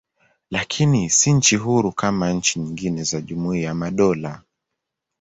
Lakini 0.51 1.09
si 1.09 1.33
nchi 1.33 1.55
huru 1.55 1.91
kama 1.91 2.33
nchi 2.33 2.59
nyingine 2.59 3.03
za 3.03 3.21
Jumuiya 3.21 3.63
ya 3.67 3.75
Madola. 3.75 4.41